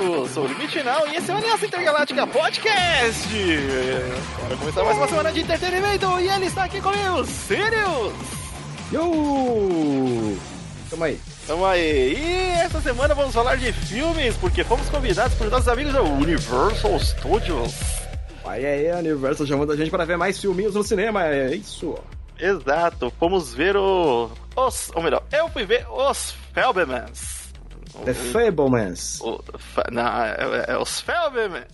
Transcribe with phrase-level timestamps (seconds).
[0.00, 3.28] Eu sou o Limite Final e esse é o Aliança Intergaláctica Podcast.
[4.40, 8.14] Bora começar mais uma semana de entretenimento e ele está aqui comigo, Sirius.
[8.90, 10.38] Yo!
[10.88, 11.20] Tamo aí.
[11.46, 12.14] Tamo aí.
[12.14, 16.98] E essa semana vamos falar de filmes, porque fomos convidados por nossos amigos da Universal
[16.98, 17.74] Studios.
[18.46, 21.94] Aí aí, a Universal chamando a gente para ver mais filminhos no cinema, é isso.
[22.38, 24.30] Exato, fomos ver o...
[24.56, 27.39] Os, ou melhor, eu fui ver os Felbermans.
[28.04, 29.20] The Fablemans.
[29.20, 29.42] O,
[29.90, 31.66] não, é, é os Felbermans.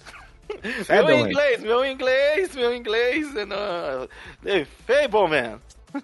[0.63, 1.27] Meu Fablemans.
[1.29, 3.37] inglês, meu inglês, meu inglês.
[3.37, 4.09] é Não,
[4.45, 5.61] The Fableman.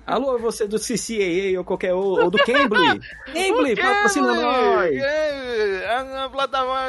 [0.06, 3.00] Alô, você do CCAA ou qualquer ou, ou do Cambly.
[3.26, 4.96] Cambly, patrocina nós.
[4.96, 6.02] É.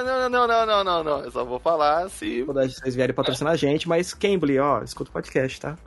[0.04, 1.20] Não, não, não, não, não, não.
[1.22, 2.44] Eu só vou falar se.
[2.44, 5.78] Quando vocês vierem patrocinar a gente, mas Cambly, ó, escuta o podcast, tá?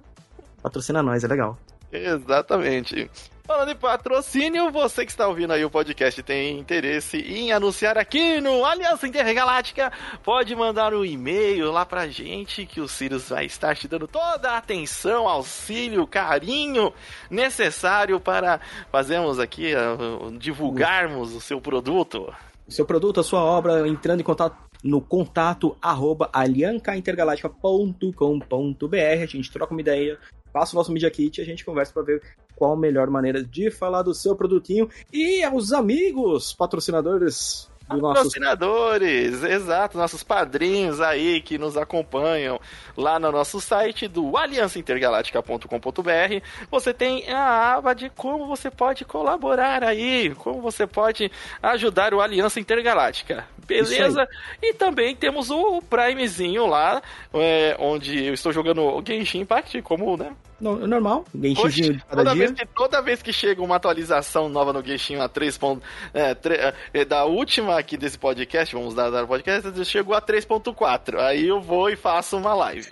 [0.62, 1.58] Patrocina nós, é legal.
[1.92, 3.10] Exatamente.
[3.46, 8.40] Falando em patrocínio, você que está ouvindo aí o podcast tem interesse em anunciar aqui
[8.40, 9.92] no Aliança Intergaláctica,
[10.24, 14.50] pode mandar um e-mail lá pra gente que o Sirius vai estar te dando toda
[14.50, 16.92] a atenção, auxílio, carinho
[17.30, 19.96] necessário para fazermos aqui, ah,
[20.36, 22.34] divulgarmos o seu produto.
[22.66, 29.22] O seu produto, a sua obra, entrando em contato no contato arroba aliancaintergaláctica.com.br.
[29.22, 30.18] A gente troca uma ideia,
[30.56, 32.22] passa o nosso Media Kit e a gente conversa para ver
[32.54, 34.88] qual a melhor maneira de falar do seu produtinho.
[35.12, 42.60] E aos amigos patrocinadores do nosso Patrocinadores, exato, nossos padrinhos aí que nos acompanham
[42.96, 46.42] lá no nosso site do aliançaintergaláctica.com.br.
[46.70, 51.30] Você tem a aba de como você pode colaborar aí, como você pode
[51.62, 53.44] ajudar o Aliança Intergaláctica.
[53.66, 54.28] Beleza?
[54.62, 57.02] E também temos o Primezinho lá,
[57.34, 60.32] é, onde eu estou jogando o Genshin Impact, como, né?
[60.58, 62.46] No- normal, Genshinzinho de cada toda, dia.
[62.46, 65.58] vez que, toda vez que chega uma atualização nova no Genshin a 3.
[65.58, 65.82] ponto-
[66.14, 70.20] é, tre- é, da última aqui desse podcast, vamos dar dar o podcast, chegou a
[70.22, 71.18] 3.4.
[71.20, 72.88] Aí eu vou e faço uma live.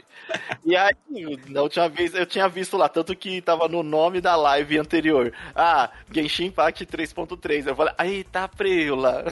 [0.65, 0.95] E aí,
[1.49, 5.33] na última vez eu tinha visto lá, tanto que tava no nome da live anterior.
[5.55, 7.67] Ah, Genshin Impact 3.3.
[7.67, 9.25] Eu falei, aí tá preula.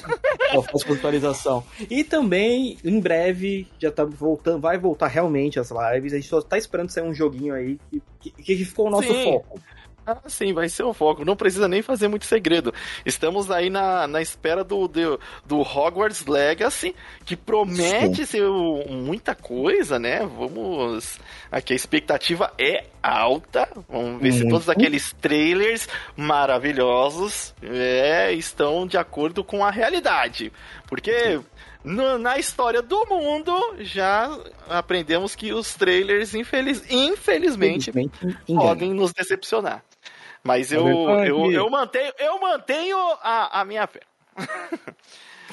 [0.71, 1.65] Faz com atualização.
[1.91, 6.13] E também, em breve, já tá voltando, vai voltar realmente as lives.
[6.13, 9.09] A gente só tá esperando sair um joguinho aí que, que, que ficou o nosso
[9.13, 9.25] Sim.
[9.25, 9.61] foco.
[10.05, 11.25] Ah, sim, vai ser o foco.
[11.25, 12.75] Não precisa nem fazer muito segredo.
[13.07, 16.93] Estamos aí na, na espera do, do, do Hogwarts Legacy,
[17.25, 20.27] que promete ser o- muita coisa, né?
[20.27, 21.21] Vamos.
[21.53, 23.69] Aqui a expectativa é alta.
[23.89, 30.53] Vamos ver se todos aqueles trailers maravilhosos é, estão de acordo com a realidade.
[30.89, 31.41] Porque.
[31.85, 34.31] No- na história do mundo, já
[34.69, 39.83] aprendemos que os trailers, infeliz, infelizmente, Infelizmente, podem nos decepcionar.
[40.45, 40.87] Mas É eu,
[41.25, 44.01] eu, eu mantenho, eu mantenho a, a minha fé.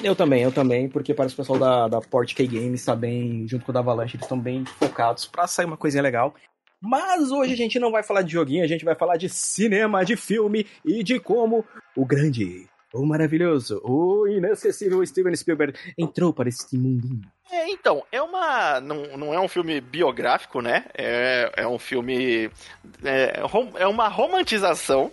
[0.02, 3.46] Eu também, eu também, porque parece que o pessoal da, da Portkey Games tá bem,
[3.46, 6.34] junto com o da Avalanche, eles estão bem focados pra sair uma coisinha legal.
[6.80, 10.02] Mas hoje a gente não vai falar de joguinho, a gente vai falar de cinema,
[10.02, 11.62] de filme e de como
[11.94, 17.20] o grande, o maravilhoso, o inesquecível Steven Spielberg entrou para este mundinho.
[17.50, 18.80] É, então, é uma.
[18.80, 20.84] Não, não é um filme biográfico, né?
[20.94, 22.50] É, é um filme.
[23.04, 23.40] É,
[23.78, 25.10] é uma romantização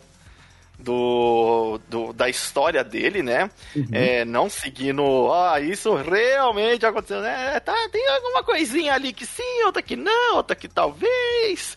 [0.80, 3.50] do, do- da história dele, né?
[3.92, 7.59] É, não seguindo, ah, isso realmente aconteceu, né?
[7.59, 11.76] Tá, tem alguma coisinha ali que sim, outra que não, outra que talvez.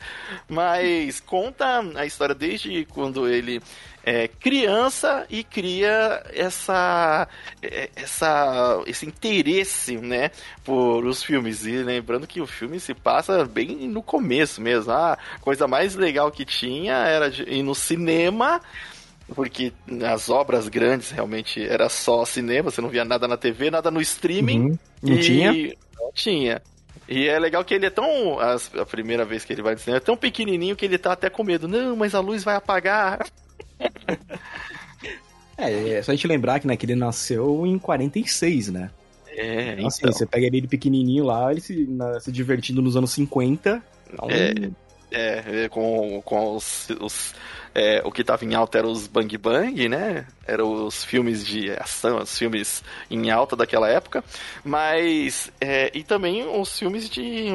[0.49, 3.63] Mas conta a história desde quando ele
[4.05, 7.29] é criança e cria essa,
[7.63, 10.31] é, essa esse interesse, né,
[10.65, 11.67] por os filmes.
[11.67, 14.93] E lembrando que o filme se passa bem no começo mesmo.
[14.93, 18.61] A coisa mais legal que tinha era ir no cinema
[19.35, 19.73] porque
[20.05, 24.01] as obras grandes realmente era só cinema, você não via nada na TV, nada no
[24.01, 24.61] streaming.
[24.61, 24.79] Uhum.
[25.03, 25.53] Não e- tinha?
[25.99, 26.63] Não tinha.
[27.09, 28.39] E é legal que ele é tão.
[28.39, 31.29] A primeira vez que ele vai no cinema, é tão pequenininho que ele tá até
[31.29, 31.67] com medo.
[31.67, 33.27] Não, mas a luz vai apagar.
[35.57, 38.91] É, é só a gente lembrar que, né, que ele nasceu em 46, né?
[39.29, 40.13] É, Então, assim, então.
[40.13, 43.83] você pega ele pequenininho lá, ele se, na- se divertindo nos anos 50.
[44.13, 44.55] Então, É.
[45.13, 46.89] É, é, com, com os.
[47.01, 47.35] os-
[47.75, 50.25] é, o que tava em alta era os Bang Bang, né?
[50.47, 54.23] Eram os filmes de ação, os filmes em alta daquela época.
[54.65, 55.51] Mas.
[55.61, 57.47] é, e também os filmes de.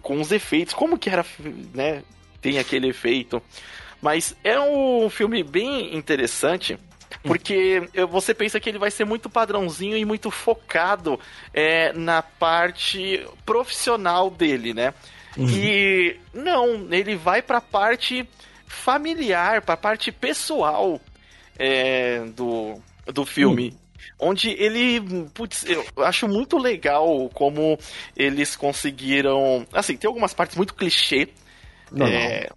[0.00, 0.72] com os efeitos.
[0.72, 1.24] Como que era,
[1.74, 2.02] né?
[2.40, 3.42] Tem aquele efeito.
[4.00, 6.78] Mas é um filme bem interessante.
[7.22, 11.18] Porque você pensa que ele vai ser muito padrãozinho e muito focado
[11.52, 14.92] é, na parte profissional dele, né?
[15.36, 15.48] Uhum.
[15.48, 18.28] E não, ele vai pra parte
[18.66, 21.00] familiar, pra parte pessoal
[21.58, 23.76] é, do, do filme.
[24.18, 25.00] onde ele,
[25.34, 27.78] putz, eu acho muito legal como
[28.16, 31.28] eles conseguiram, assim, tem algumas partes muito clichê,
[31.94, 32.50] é,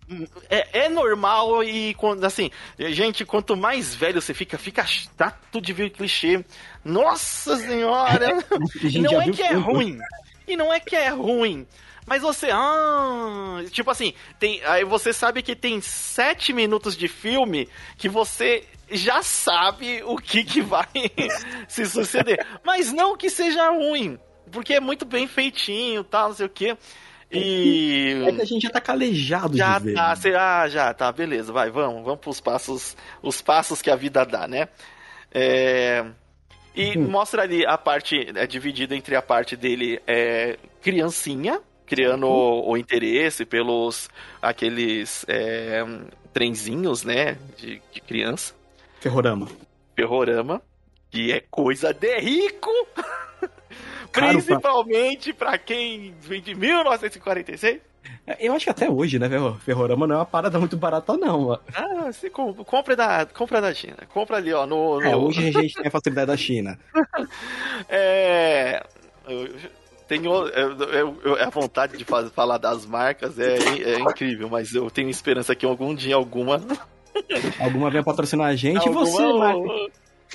[0.50, 5.92] é, é, normal e assim, gente, quanto mais velho você fica, fica chato de ver
[5.92, 6.44] clichê.
[6.84, 8.30] Nossa senhora!
[9.00, 10.00] não é que é ruim.
[10.48, 11.68] E não é que é ruim.
[12.08, 17.70] Mas você, ah, tipo assim, tem, aí você sabe que tem sete minutos de filme
[18.00, 20.88] que você já sabe o que, que vai
[21.70, 22.44] se suceder.
[22.64, 24.18] Mas não que seja ruim,
[24.52, 26.76] porque é muito bem feitinho, tal, não sei o que.
[27.32, 28.24] E.
[28.26, 29.94] É que a gente já tá calejado já de ver.
[29.94, 30.36] Tá, né?
[30.36, 34.48] ah, já, tá, beleza, vai, vamos, vamos pros passos, os passos que a vida dá,
[34.48, 34.68] né?
[35.32, 36.06] É.
[36.76, 37.08] E hum.
[37.10, 42.32] mostra ali a parte, é dividida entre a parte dele é, criancinha, criando uhum.
[42.32, 44.10] o, o, interesse pelos
[44.42, 45.84] aqueles é,
[46.32, 48.54] trenzinhos, né, de, de criança.
[49.00, 49.48] Ferrorama.
[49.96, 50.62] Ferrorama,
[51.10, 52.72] que é coisa de rico.
[54.12, 55.50] Principalmente pra...
[55.50, 57.82] pra quem vem de 1946.
[58.26, 59.28] É, eu acho que até hoje, né,
[59.60, 61.60] Ferrorama não é uma parada muito barata, não.
[61.74, 63.98] Ah, você compra da, compra da China.
[64.14, 65.02] Compra ali, ó, no...
[65.02, 65.12] É, no...
[65.12, 66.80] É, hoje a gente tem a facilidade da China.
[67.90, 68.84] é...
[70.08, 70.48] Tenho...
[70.48, 75.56] Eu, a vontade de fazer, falar das marcas é, é incrível, mas eu tenho esperança
[75.56, 76.62] que algum dia alguma...
[77.60, 78.88] alguma venha patrocinar a gente.
[78.88, 79.06] Alguma...
[79.06, 79.70] Você, marca...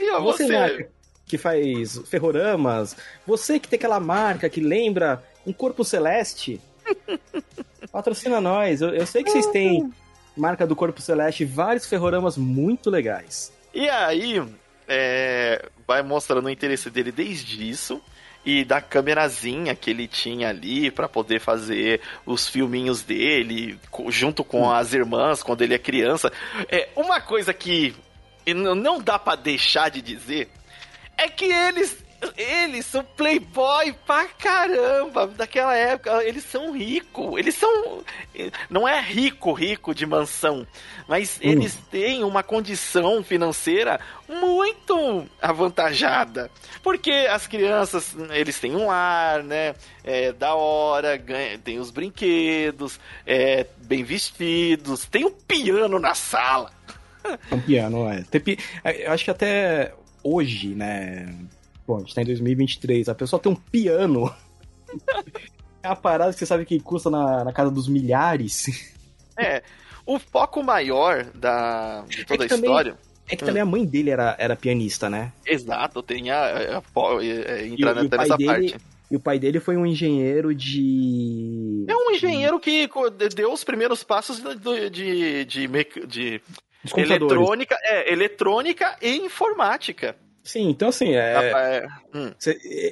[0.00, 0.53] E, ó, você, você...
[0.53, 0.94] Marca
[1.26, 6.61] que faz ferroramas, você que tem aquela marca que lembra um corpo celeste,
[7.91, 8.81] patrocina nós.
[8.81, 9.91] Eu, eu, sei que vocês têm
[10.37, 13.53] marca do corpo celeste, vários ferroramas muito legais.
[13.73, 14.43] E aí,
[14.87, 18.00] é, vai mostrando o interesse dele desde isso
[18.44, 23.79] e da câmerazinha que ele tinha ali para poder fazer os filminhos dele
[24.09, 24.71] junto com hum.
[24.71, 26.31] as irmãs quando ele é criança.
[26.69, 27.94] É uma coisa que
[28.55, 30.50] não dá para deixar de dizer
[31.16, 32.05] é que eles
[32.37, 36.25] eles são playboy pra caramba daquela época.
[36.25, 37.38] Eles são ricos.
[37.38, 38.02] Eles são.
[38.70, 40.66] Não é rico, rico de mansão.
[41.06, 41.50] Mas hum.
[41.50, 46.50] eles têm uma condição financeira muito avantajada.
[46.82, 49.75] Porque as crianças, eles têm um lar, né?
[50.02, 56.70] É da hora, ganha, tem os brinquedos, é, bem vestidos, tem um piano na sala.
[57.50, 58.22] Um piano, é.
[58.22, 59.94] Tem, eu acho que até
[60.25, 61.32] hoje, né?
[61.87, 64.35] Bom, a gente tá em 2023, a pessoa tem um piano.
[65.82, 68.93] é uma parada que você sabe que custa na, na casa dos milhares.
[69.37, 69.62] É.
[70.06, 72.93] O foco maior da, de toda é a história.
[72.93, 73.67] Também, é que também hum.
[73.67, 75.32] a mãe dele era, era pianista, né?
[75.47, 78.76] Exato, tem a, a, a, a entrar e, nessa dele, parte.
[79.11, 81.85] E o pai dele foi um engenheiro de.
[81.88, 82.88] É um engenheiro que
[83.35, 85.69] deu os primeiros passos de, de, de,
[86.06, 86.43] de
[86.96, 90.16] Eletrônica, é, eletrônica e informática.
[90.42, 92.31] Sim, então assim, é, é hum.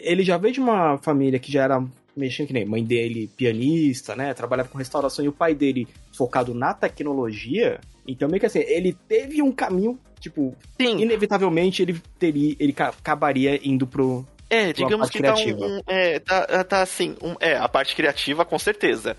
[0.03, 1.85] ele já veio de uma família que já era
[2.17, 5.87] mexendo que nem mãe dele pianista, né, trabalhava com restauração e o pai dele
[6.17, 7.79] focado na tecnologia.
[8.07, 10.99] Então meio que assim, ele teve um caminho, tipo, Sim.
[10.99, 16.65] inevitavelmente ele teria, ele acabaria indo pro é, digamos que tá, um, um, é, tá,
[16.65, 19.17] tá assim, um, é, a parte criativa com certeza.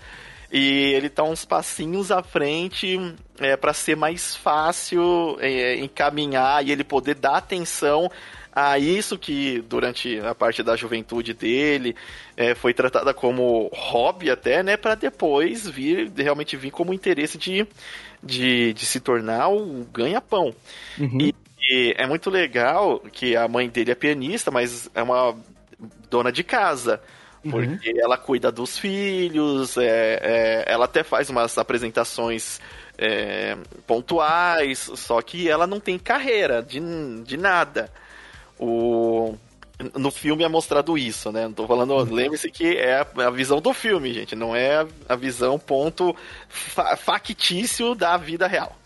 [0.52, 2.98] E ele tá uns passinhos à frente
[3.38, 8.10] é, para ser mais fácil é, encaminhar e ele poder dar atenção
[8.54, 11.96] a isso que durante a parte da juventude dele
[12.36, 17.66] é, foi tratada como hobby até, né, para depois vir realmente vir como interesse de,
[18.22, 20.54] de, de se tornar o ganha-pão.
[20.96, 21.18] Uhum.
[21.20, 25.36] E, e é muito legal que a mãe dele é pianista, mas é uma
[26.08, 27.00] dona de casa.
[27.44, 27.50] Uhum.
[27.50, 28.00] Porque uhum.
[28.00, 32.60] ela cuida dos filhos, é, é, ela até faz umas apresentações
[32.96, 36.80] é, pontuais, só que ela não tem carreira de,
[37.22, 37.90] de nada.
[38.58, 39.34] O,
[39.94, 41.44] no filme é mostrado isso, né?
[41.44, 42.12] Não tô falando, uhum.
[42.12, 46.14] lembre-se que é a, a, visão do filme, gente, não é a, a visão ponto
[46.48, 48.76] fa factício da vida real.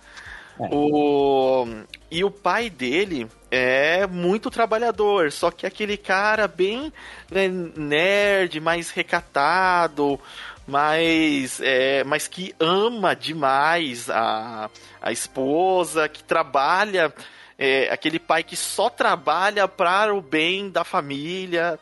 [0.61, 0.69] É.
[0.73, 1.67] O,
[2.11, 6.93] e o pai dele é muito trabalhador, só que aquele cara bem
[7.31, 10.19] né, nerd, mais recatado,
[10.67, 17.13] mais, é, mas que ama demais a, a esposa, que trabalha,
[17.59, 21.79] é, aquele pai que só trabalha para o bem da família.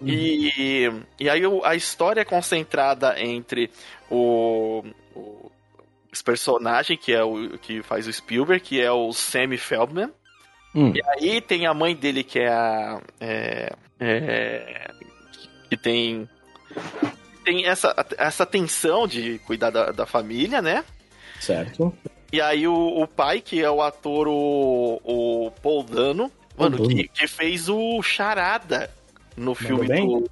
[0.00, 0.08] Uhum.
[0.08, 3.70] E, e aí a história é concentrada entre
[4.10, 4.84] o,
[5.14, 5.50] o
[6.12, 10.10] esse personagem que é o que faz o Spielberg, que é o Sammy Feldman.
[10.74, 10.92] Hum.
[10.94, 13.00] E aí tem a mãe dele que é a.
[13.20, 14.90] É, é,
[15.68, 16.28] que tem.
[17.44, 20.84] Tem essa, essa tensão de cuidar da, da família, né?
[21.40, 21.94] Certo.
[22.32, 27.08] E aí o, o pai, que é o ator o, o Paul Dano, Mano, que,
[27.08, 28.90] que, fez o Charada
[29.36, 30.30] no filme do.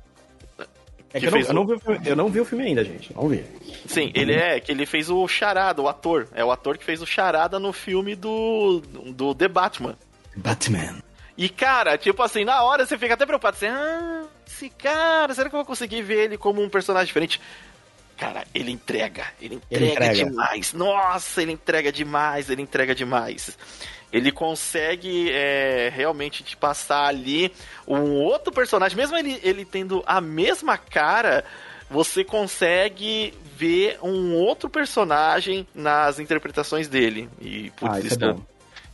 [1.12, 3.14] É que, que eu, não, eu, não vi, eu, não vi, o filme ainda, gente.
[3.14, 3.44] Não vi.
[3.86, 6.28] Sim, ele é que ele fez o Charada, o ator.
[6.34, 8.80] É o ator que fez o Charada no filme do,
[9.14, 9.96] do The Batman.
[10.36, 11.02] Batman.
[11.38, 13.56] E, cara, tipo assim, na hora você fica até preocupado.
[13.56, 17.40] Assim, ah, esse cara, será que eu vou conseguir ver ele como um personagem diferente?
[18.16, 19.26] Cara, ele entrega.
[19.40, 20.14] Ele entrega, ele entrega.
[20.14, 20.72] demais.
[20.72, 23.56] Nossa, ele entrega demais, ele entrega demais.
[24.12, 27.52] Ele consegue é, realmente te passar ali
[27.86, 31.44] um outro personagem, mesmo ele, ele tendo a mesma cara,
[31.90, 37.28] você consegue ver um outro personagem nas interpretações dele.
[37.40, 38.36] E putz, ah, isso, é,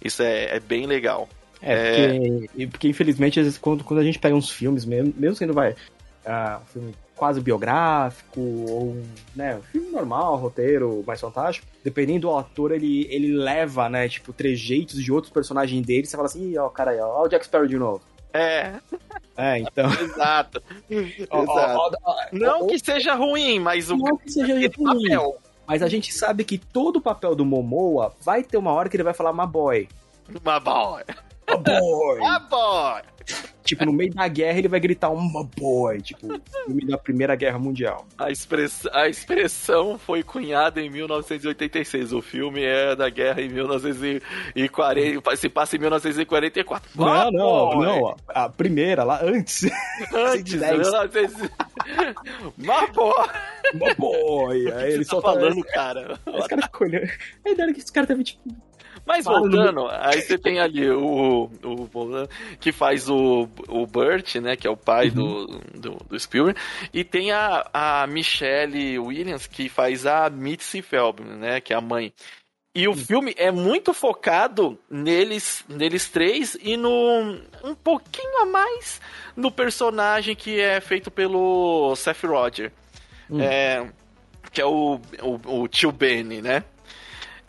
[0.03, 1.29] isso é, é, bem legal.
[1.61, 2.19] É, é...
[2.19, 5.53] Porque, porque, infelizmente, às vezes, quando, quando a gente pega uns filmes, mesmo, mesmo sendo
[5.53, 5.77] vai,
[6.27, 8.97] um filme quase biográfico, ou
[9.37, 14.33] né, um filme normal, roteiro mais fantástico, dependendo do ator, ele, ele leva, né, tipo,
[14.33, 17.45] trejeitos de outros personagens dele, você fala assim, ó, cara aí, ó, ó o Jack
[17.45, 18.03] Sparrow de novo.
[18.35, 18.73] É.
[19.37, 19.89] É, então.
[20.03, 20.61] Exato.
[20.91, 21.97] Exato.
[22.33, 24.69] não que seja ruim, mas o não que seja ruim.
[24.69, 25.39] Papel.
[25.65, 28.97] Mas a gente sabe que todo o papel do Momoa vai ter uma hora que
[28.97, 29.87] ele vai falar my boy.
[31.57, 32.19] My boy.
[32.19, 33.03] My boy.
[33.03, 33.13] Boy.
[33.65, 36.27] Tipo, no meio da guerra ele vai gritar um boy, tipo,
[36.67, 38.05] filme da Primeira Guerra Mundial.
[38.19, 42.13] A, express, a expressão foi cunhada em 1986.
[42.13, 46.91] O filme é da guerra em 1940, se passa em 1944.
[46.97, 48.17] Não, não, não.
[48.29, 49.71] A primeira, lá antes.
[50.13, 51.51] Antes, 1900...
[52.59, 53.29] Maboy.
[53.75, 54.73] Maboy.
[54.73, 56.19] Aí ele tá só falando, cara.
[56.27, 57.11] Aí os caras ficam olhando.
[57.47, 58.41] Aí que esse cara tava, tipo,
[59.05, 62.29] mas voltando, aí você tem ali o, o,
[62.61, 65.15] que faz o, o Burt, né, que é o pai uhum.
[65.15, 66.59] do, do, do, Spielberg,
[66.95, 71.81] e tem a, a Michelle Williams, que faz a Mitzi Feldman, né, que é a
[71.81, 72.13] mãe.
[72.75, 78.99] E o filme é muito focado neles, neles três e no um pouquinho a mais
[79.37, 82.73] no personagem que é feito pelo Seth Roger,
[83.29, 83.43] hum.
[83.43, 83.87] é,
[84.51, 86.65] que é o, o, o tio Benny, né?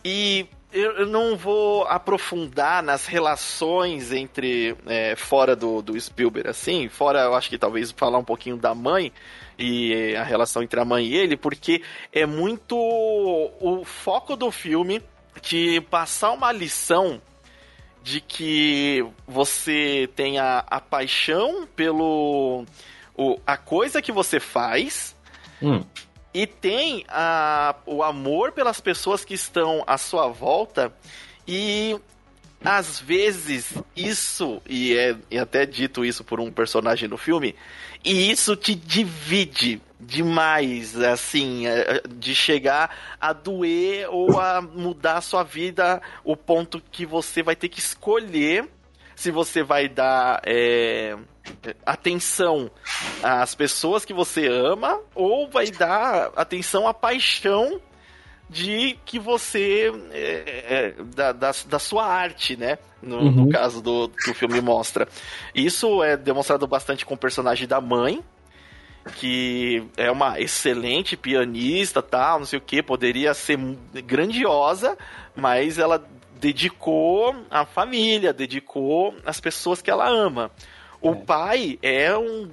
[0.04, 7.20] E eu não vou aprofundar nas relações entre é, fora do, do Spielberg, assim, fora
[7.20, 9.12] eu acho que talvez falar um pouquinho da mãe
[9.56, 11.80] e a relação entre a mãe e ele, porque
[12.12, 15.00] é muito o foco do filme
[15.42, 17.22] de passar uma lição
[18.02, 22.64] de que você tem a, a paixão pelo
[23.16, 25.16] o, a coisa que você faz
[25.62, 25.84] hum
[26.34, 30.92] e tem a, o amor pelas pessoas que estão à sua volta.
[31.46, 31.96] E
[32.64, 37.54] às vezes isso, e é, é até dito isso por um personagem no filme,
[38.04, 45.20] e isso te divide demais, assim, é, de chegar a doer ou a mudar a
[45.20, 48.68] sua vida, o ponto que você vai ter que escolher
[49.14, 51.16] se você vai dar é,
[51.84, 52.70] atenção
[53.22, 57.80] às pessoas que você ama ou vai dar atenção à paixão
[58.48, 62.78] de que você é, é, da, da, da, sua arte, né?
[63.02, 63.30] No, uhum.
[63.30, 65.08] no, caso do que o filme mostra.
[65.54, 68.22] Isso é demonstrado bastante com o personagem da mãe,
[69.16, 73.58] que é uma excelente pianista, tal, não sei o que, poderia ser
[74.04, 74.96] grandiosa,
[75.34, 76.06] mas ela
[76.40, 80.50] dedicou a família, dedicou as pessoas que ela ama.
[81.00, 81.14] O é.
[81.14, 82.48] pai é um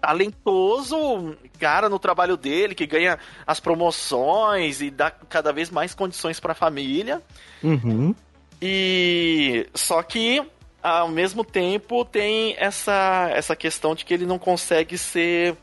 [0.00, 6.40] talentoso cara no trabalho dele, que ganha as promoções e dá cada vez mais condições
[6.40, 7.22] para a família.
[7.62, 8.14] Uhum.
[8.60, 10.42] E só que
[10.82, 15.56] ao mesmo tempo tem essa essa questão de que ele não consegue ser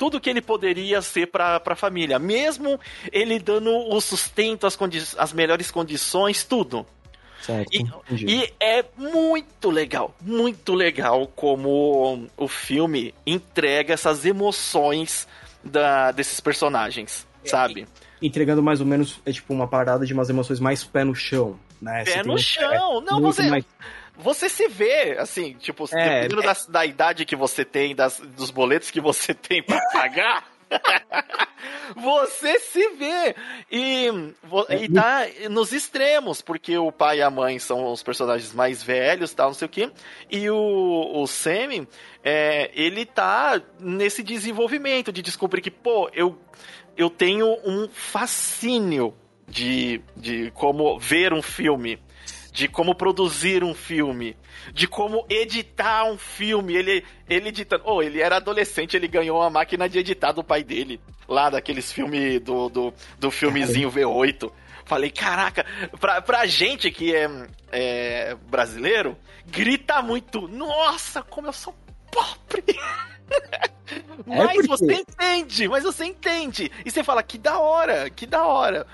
[0.00, 2.80] tudo que ele poderia ser para a família, mesmo
[3.12, 4.78] ele dando o sustento, as,
[5.18, 6.86] as melhores condições, tudo.
[7.42, 7.84] Certo, e,
[8.26, 15.28] e, é muito legal, muito legal como o filme entrega essas emoções
[15.62, 17.86] da, desses personagens, é, sabe?
[18.22, 21.58] Entregando mais ou menos, é tipo uma parada de umas emoções mais pé no chão,
[21.80, 22.04] né?
[22.04, 23.02] Pé no chão!
[23.02, 23.50] É, não, você...
[23.50, 23.66] Mais
[24.22, 26.46] você se vê, assim, tipo, é, dependendo é...
[26.46, 30.50] Da, da, idade que você tem, das, dos boletos que você tem para pagar.
[31.96, 33.34] você se vê.
[33.70, 34.06] E,
[34.80, 39.32] e tá nos extremos, porque o pai e a mãe são os personagens mais velhos,
[39.32, 39.90] tal, não sei o que,
[40.30, 41.88] e o, o Sammy,
[42.22, 46.38] é, ele tá nesse desenvolvimento de descobrir que, pô, eu,
[46.96, 49.14] eu tenho um fascínio
[49.48, 51.98] de, de como ver um filme
[52.52, 54.36] de como produzir um filme,
[54.72, 56.74] de como editar um filme.
[56.74, 57.84] Ele, ele editando.
[57.86, 61.92] Oh, ele era adolescente, ele ganhou uma máquina de editar do pai dele, lá daqueles
[61.92, 64.50] filmes do, do, do filmezinho V8.
[64.84, 65.64] Falei, caraca,
[66.00, 67.30] pra, pra gente que é,
[67.70, 69.16] é brasileiro,
[69.46, 71.72] grita muito, nossa, como eu sou
[72.10, 72.64] pobre!
[74.26, 74.66] mas é porque...
[74.66, 76.72] você entende, mas você entende.
[76.84, 78.84] E você fala, que da hora, que da hora.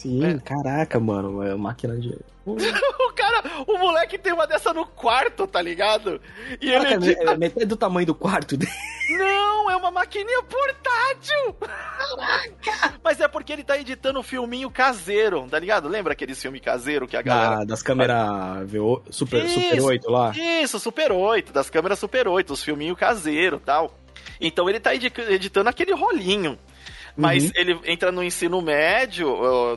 [0.00, 0.38] Sim, é.
[0.38, 2.18] caraca, mano, é máquina de.
[2.46, 6.18] o cara, o moleque tem uma dessa no quarto, tá ligado?
[6.58, 8.72] E caraca, ele é, é metade do tamanho do quarto dele.
[9.18, 11.54] Não, é uma maquininha portátil!
[11.60, 12.98] Caraca!
[13.04, 15.86] Mas é porque ele tá editando um filminho caseiro, tá ligado?
[15.86, 17.60] Lembra aquele filme caseiro que a galera.
[17.60, 18.70] Ah, das câmeras
[19.10, 20.32] Super, Super 8 lá?
[20.34, 23.94] Isso, Super 8, das câmeras Super 8, os filminhos caseiro tal.
[24.40, 26.58] Então ele tá editando aquele rolinho.
[27.16, 27.50] Mas uhum.
[27.54, 29.34] ele entra no ensino médio,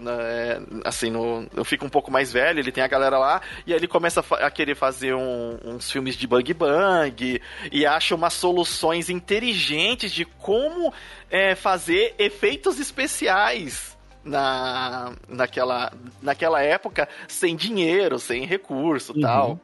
[0.08, 3.74] é, assim, no, eu fico um pouco mais velho, ele tem a galera lá, e
[3.74, 8.16] aí ele começa a, a querer fazer um, uns filmes de bang bang, e acha
[8.16, 10.94] umas soluções inteligentes de como
[11.30, 19.22] é, fazer efeitos especiais na, naquela, naquela época sem dinheiro, sem recurso uhum.
[19.22, 19.60] tal.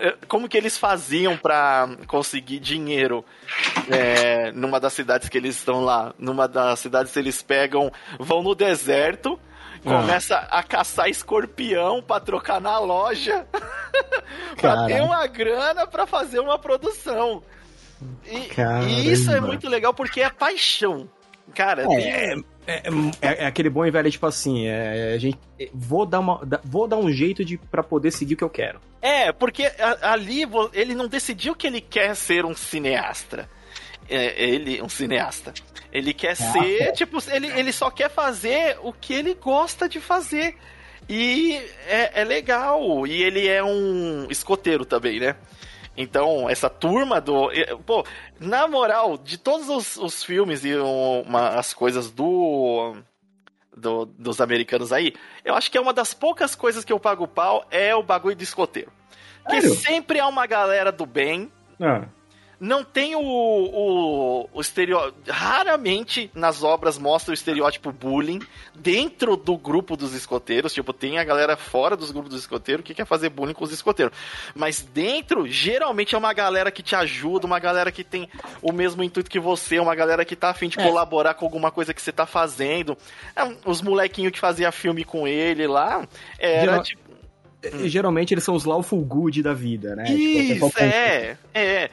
[0.00, 3.24] Eh, como que eles faziam para conseguir dinheiro
[3.90, 6.14] é, numa das cidades que eles estão lá?
[6.18, 9.38] Numa das cidades eles pegam, vão no deserto,
[9.82, 10.58] começa ah.
[10.58, 13.46] a caçar escorpião para trocar na loja,
[14.60, 17.42] para ter uma grana para fazer uma produção.
[18.26, 18.50] E,
[18.88, 21.08] e, isso é muito legal porque é paixão.
[21.52, 22.44] Cara, é, tem...
[22.66, 22.82] É,
[23.20, 25.38] é, é, aquele bom e velho, tipo assim, é, a gente,
[25.72, 28.80] vou, dar uma, vou dar um jeito de para poder seguir o que eu quero.
[29.02, 29.70] É, porque
[30.00, 33.48] ali ele não decidiu que ele quer ser um cineasta.
[34.08, 35.52] É, ele, um cineasta.
[35.92, 36.92] Ele quer ah, ser, é.
[36.92, 40.56] tipo, ele, ele só quer fazer o que ele gosta de fazer.
[41.08, 43.06] E é, é legal.
[43.06, 45.36] E ele é um escoteiro também, né?
[45.96, 47.50] Então, essa turma do.
[47.86, 48.04] Pô,
[48.40, 52.96] na moral, de todos os, os filmes e uma, as coisas do,
[53.76, 57.28] do, dos americanos aí, eu acho que é uma das poucas coisas que eu pago
[57.28, 58.92] pau é o bagulho do escoteiro.
[59.48, 61.52] Que sempre é uma galera do bem.
[61.80, 62.06] Ah
[62.58, 65.30] não tem o, o, o estereótipo.
[65.30, 68.40] Raramente nas obras mostra o estereótipo bullying
[68.74, 70.72] dentro do grupo dos escoteiros.
[70.72, 73.72] Tipo, tem a galera fora dos grupos dos escoteiros que quer fazer bullying com os
[73.72, 74.16] escoteiros.
[74.54, 78.28] Mas dentro, geralmente é uma galera que te ajuda, uma galera que tem
[78.62, 80.82] o mesmo intuito que você, uma galera que tá afim de é.
[80.82, 82.96] colaborar com alguma coisa que você tá fazendo.
[83.34, 86.06] É, os molequinhos que fazia filme com ele lá,
[86.38, 86.82] era Geral...
[86.82, 87.04] tipo.
[87.84, 90.04] Geralmente eles são os lawful good da vida, né?
[90.10, 91.90] Isso, tipo, é, é.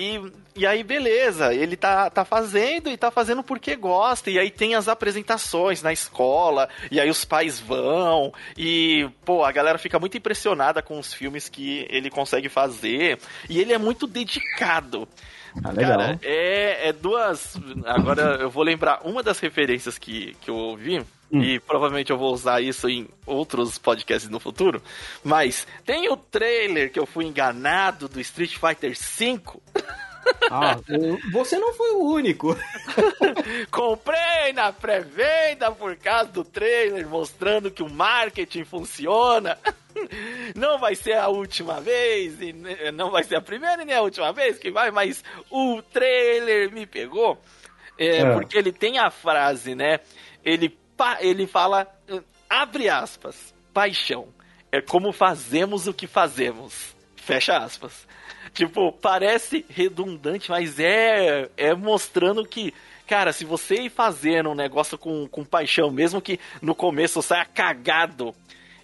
[0.00, 4.30] E, e aí, beleza, ele tá, tá fazendo e tá fazendo porque gosta.
[4.30, 9.52] E aí tem as apresentações na escola, e aí os pais vão, e, pô, a
[9.52, 13.18] galera fica muito impressionada com os filmes que ele consegue fazer.
[13.46, 15.06] E ele é muito dedicado.
[15.62, 15.98] Ah, legal.
[15.98, 17.58] Cara, é, é duas.
[17.84, 21.04] Agora eu vou lembrar uma das referências que, que eu ouvi.
[21.32, 21.42] Hum.
[21.42, 24.82] E provavelmente eu vou usar isso em outros podcasts no futuro.
[25.22, 29.40] Mas tem o trailer que eu fui enganado do Street Fighter V.
[30.50, 30.76] Ah,
[31.32, 32.56] você não foi o único.
[33.72, 39.58] Comprei na pré-venda por causa do trailer mostrando que o marketing funciona.
[40.54, 42.52] Não vai ser a última vez, e
[42.92, 46.70] não vai ser a primeira e nem a última vez que vai, mas o trailer
[46.72, 47.40] me pegou.
[47.98, 48.32] É, é.
[48.32, 49.98] Porque ele tem a frase, né?
[50.44, 50.68] Ele
[51.20, 51.86] ele fala,
[52.48, 54.28] abre aspas, paixão.
[54.72, 56.94] É como fazemos o que fazemos.
[57.16, 58.06] Fecha aspas.
[58.52, 62.74] Tipo, parece redundante, mas é, é mostrando que,
[63.06, 67.44] cara, se você ir fazendo um negócio com, com paixão, mesmo que no começo saia
[67.44, 68.34] cagado,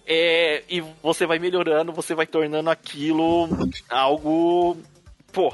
[0.05, 3.49] é, e você vai melhorando, você vai tornando aquilo
[3.89, 4.77] algo,
[5.33, 5.53] pô,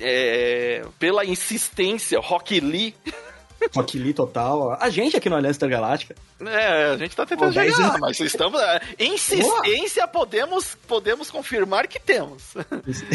[0.00, 2.94] é, pela insistência, Rock Lee
[3.94, 4.76] Lee total.
[4.80, 6.14] A gente aqui no Aliança Intergaláctica.
[6.40, 8.60] É, a gente tá tentando Pô, mas estamos.
[8.60, 12.54] É, insistência podemos, podemos confirmar que temos.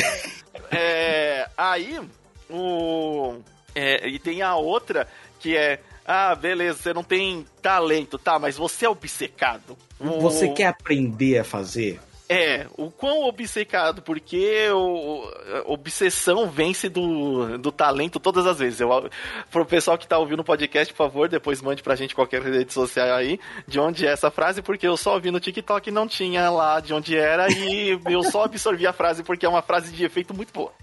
[0.71, 1.99] é, aí,
[2.49, 3.37] o.
[3.75, 5.07] É, e tem a outra
[5.39, 5.79] que é.
[6.05, 9.77] Ah, beleza, você não tem talento, tá, mas você é obcecado.
[9.99, 11.99] Você quer aprender a fazer?
[12.29, 15.31] É, o quão obcecado, porque o,
[15.65, 18.81] obsessão vence do, do talento todas as vezes.
[18.81, 19.09] Eu,
[19.49, 22.73] pro pessoal que tá ouvindo o podcast, por favor, depois mande pra gente qualquer rede
[22.73, 26.05] social aí de onde é essa frase, porque eu só ouvi no TikTok e não
[26.05, 29.93] tinha lá de onde era e eu só absorvi a frase porque é uma frase
[29.93, 30.73] de efeito muito boa.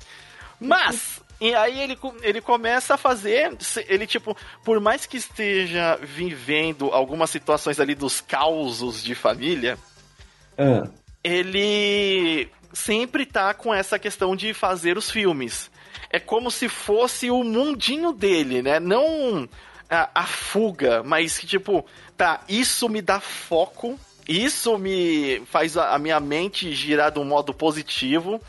[0.58, 3.54] Mas, e aí ele, ele começa a fazer,
[3.86, 9.76] ele tipo, por mais que esteja vivendo algumas situações ali dos causos de família,
[10.56, 10.88] ah
[11.24, 15.70] ele sempre tá com essa questão de fazer os filmes.
[16.10, 18.78] É como se fosse o mundinho dele, né?
[18.78, 19.48] Não.
[19.88, 21.84] a, a fuga, mas que tipo,
[22.16, 27.24] tá, isso me dá foco, isso me faz a, a minha mente girar de um
[27.24, 28.40] modo positivo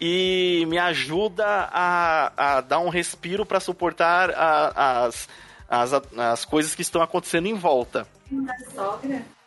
[0.00, 5.28] e me ajuda a, a dar um respiro para suportar a, as,
[5.68, 8.06] as, as coisas que estão acontecendo em volta.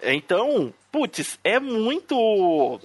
[0.06, 2.80] Então, putz, é muito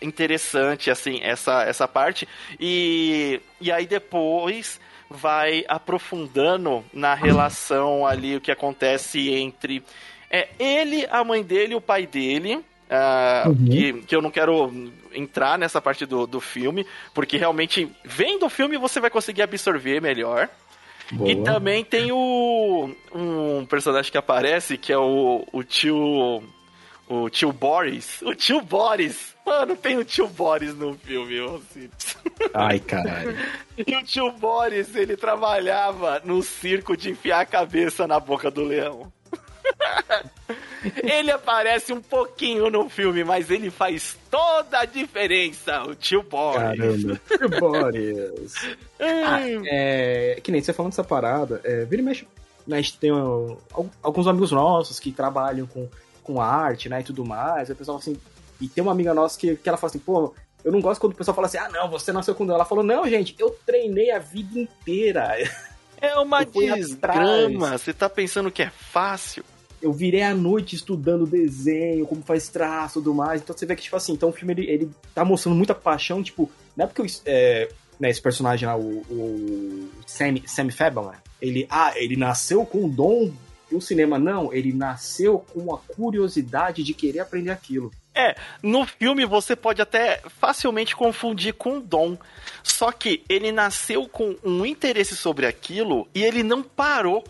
[0.00, 2.26] interessante assim essa, essa parte
[2.58, 9.82] e, e aí depois vai aprofundando na relação ali o que acontece entre
[10.30, 12.60] é, ele, a mãe dele e o pai dele.
[12.92, 13.64] Uh, uhum.
[13.70, 14.70] que, que eu não quero
[15.14, 19.98] entrar nessa parte do, do filme, porque realmente vendo o filme você vai conseguir absorver
[20.02, 20.46] melhor.
[21.10, 21.30] Boa.
[21.30, 26.42] E também tem o um personagem que aparece que é o, o tio
[27.08, 28.22] o tio Boris.
[28.22, 29.32] O tio Boris.
[29.44, 31.90] Mano, tem o tio Boris no filme, assim.
[32.54, 33.36] Ai, caralho.
[33.84, 38.62] E o tio Boris, ele trabalhava no circo de enfiar a cabeça na boca do
[38.62, 39.10] leão.
[41.02, 46.60] ele aparece um pouquinho no filme, mas ele faz toda a diferença, o tio Boris.
[46.60, 48.54] Caramba, tio Boris.
[49.00, 52.26] ah, é, que nem você falando dessa parada, é, vira e mexe,
[52.66, 53.56] né, a gente tem um,
[54.02, 55.88] alguns amigos nossos que trabalham com,
[56.22, 58.16] com arte, né, e tudo mais, e o pessoal assim,
[58.60, 61.12] e tem uma amiga nossa que, que ela fala assim, pô, eu não gosto quando
[61.12, 62.54] o pessoal fala assim, ah, não, você nasceu com Deus.
[62.54, 65.36] Ela falou, não, gente, eu treinei a vida inteira.
[66.00, 67.78] É uma desgrama.
[67.78, 69.44] Você tá pensando que é fácil?
[69.82, 73.42] eu virei a noite estudando desenho, como faz traço e tudo mais.
[73.42, 76.22] Então você vê que, tipo assim, então o filme ele, ele tá mostrando muita paixão,
[76.22, 81.18] tipo, não é porque é, né, esse personagem lá, o, o Sam, Sam Fabel, né?
[81.40, 83.32] Ele, ah, ele nasceu com o dom
[83.72, 84.18] do cinema.
[84.18, 87.90] Não, ele nasceu com a curiosidade de querer aprender aquilo.
[88.14, 92.16] É, no filme você pode até facilmente confundir com dom.
[92.62, 97.24] Só que ele nasceu com um interesse sobre aquilo e ele não parou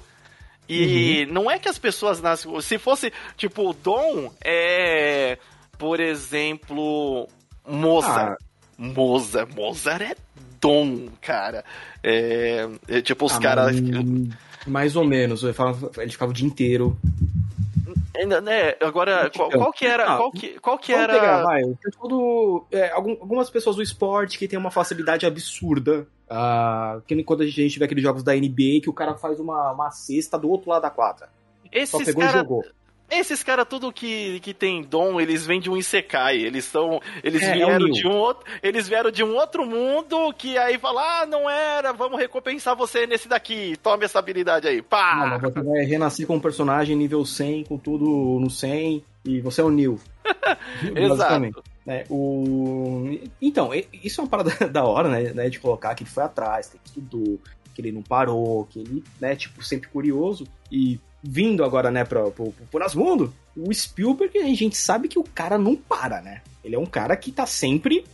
[0.68, 1.32] e uhum.
[1.32, 2.60] não é que as pessoas nascem.
[2.60, 5.38] Se fosse, tipo, o Dom é.
[5.76, 7.28] Por exemplo,
[7.66, 8.38] Mozart.
[8.40, 8.44] Ah.
[8.78, 9.54] Mozart.
[9.54, 10.16] Mozart é
[10.60, 11.64] Dom, cara.
[12.02, 13.76] É, é tipo, os ah, caras.
[14.66, 15.42] Mais ou menos.
[15.42, 16.96] Ele ficava, ele ficava o dia inteiro
[18.16, 18.74] Ainda, né?
[18.80, 20.16] Agora, qual, qual, que era.
[20.16, 21.14] Qual que, qual que era.
[21.14, 21.62] Pegar, vai,
[21.98, 26.06] todo, é, algumas pessoas do esporte que tem uma facilidade absurda.
[26.30, 29.72] Uh, que quando a gente vê aqueles jogos da NBA que o cara faz uma,
[29.72, 31.28] uma cesta do outro lado da quadra.
[31.70, 32.36] Esses Só pegou cara...
[32.36, 32.64] e jogou.
[33.10, 36.38] Esses caras, tudo que, que tem dom, eles vêm de um Isekai.
[36.38, 37.00] Eles são.
[37.22, 38.44] Eles é, vieram é de um outro.
[38.62, 43.06] Eles vieram de um outro mundo que aí fala, ah, não era, vamos recompensar você
[43.06, 43.76] nesse daqui.
[43.82, 44.80] Tome essa habilidade aí.
[44.80, 45.38] Pá!
[45.42, 48.06] Não, você vai renascer com um personagem nível 100, com tudo
[48.40, 50.00] no 100, e você é o Neil.
[50.96, 51.62] Exato.
[51.86, 53.18] É, o...
[53.40, 53.70] Então,
[54.02, 55.48] isso é uma parada da hora, né, né?
[55.50, 57.40] De colocar que ele foi atrás, que ele estudou,
[57.74, 60.46] que ele não parou, que ele, né, tipo, sempre curioso.
[60.70, 65.24] E vindo agora, né, pro, pro, pro Nasmundo, o Spielberg, a gente sabe que o
[65.24, 66.42] cara não para, né?
[66.64, 68.04] Ele é um cara que tá sempre.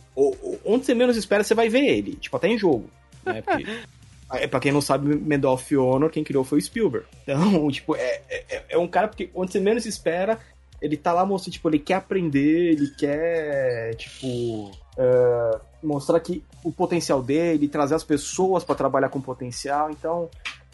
[0.65, 2.15] Onde você menos espera, você vai ver ele.
[2.15, 2.89] Tipo, até em jogo.
[3.25, 3.41] Né?
[3.41, 3.65] Porque,
[4.33, 7.07] é, pra quem não sabe, Medal of Honor, quem criou foi o Spielberg.
[7.23, 10.39] Então, tipo, é, é, é um cara porque onde você menos espera,
[10.81, 14.71] ele tá lá mostrando, tipo, ele quer aprender, ele quer, tipo.
[14.97, 19.89] Uh, mostrar que o potencial dele, trazer as pessoas para trabalhar com potencial.
[19.89, 20.29] Então,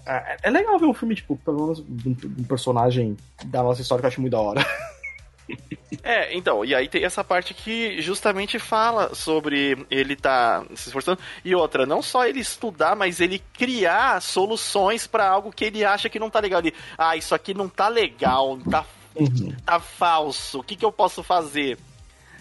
[0.06, 4.02] é, é, legal ver um filme, tipo, pelo menos um, um personagem da nossa história
[4.02, 4.66] que eu acho muito da hora.
[6.04, 11.20] É, então, e aí tem essa parte que justamente fala sobre ele tá se esforçando.
[11.44, 16.10] E outra, não só ele estudar, mas ele criar soluções para algo que ele acha
[16.10, 16.60] que não tá legal.
[16.62, 19.56] Ele, ah, isso aqui não tá legal, tá, uhum.
[19.66, 21.78] tá falso, o que, que eu posso fazer?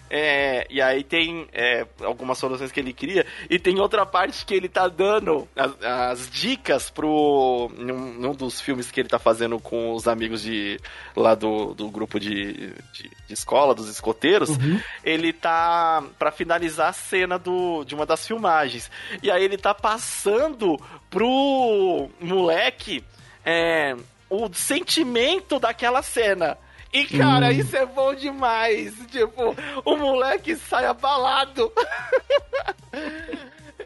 [0.09, 4.53] É, e aí tem é, algumas soluções que ele cria, e tem outra parte que
[4.53, 7.71] ele tá dando as, as dicas pro.
[7.75, 10.79] Num, num, dos filmes que ele tá fazendo com os amigos de
[11.15, 14.49] lá do, do grupo de, de, de escola, dos escoteiros.
[14.49, 14.79] Uhum.
[15.03, 16.03] Ele tá.
[16.19, 18.91] para finalizar a cena do, de uma das filmagens.
[19.23, 23.03] E aí ele tá passando pro moleque
[23.43, 23.95] é,
[24.29, 26.57] o sentimento daquela cena.
[26.95, 27.51] E, cara, hum.
[27.51, 28.93] isso é bom demais.
[29.11, 29.53] Tipo,
[29.83, 31.71] o moleque sai abalado.